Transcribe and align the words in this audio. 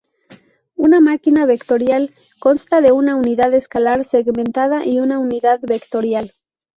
Una 0.77 0.99
máquina 0.99 1.45
vectorial 1.45 2.15
consta 2.39 2.81
de 2.81 2.91
una 2.91 3.15
unidad 3.15 3.53
escalar 3.53 4.03
segmentada 4.03 4.83
y 4.83 4.99
una 4.99 5.19
unidad 5.19 5.59
vectorial. 5.61 6.33